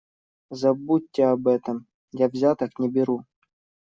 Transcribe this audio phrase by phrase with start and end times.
[0.49, 3.23] Забудьте об этом- я взяток не беру.